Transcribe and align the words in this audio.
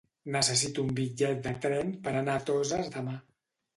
Necessito 0.35 0.85
un 0.85 0.93
bitllet 1.01 1.43
de 1.49 1.53
tren 1.67 1.93
per 2.07 2.15
anar 2.23 2.39
a 2.41 2.47
Toses 2.49 2.91
demà. 2.97 3.19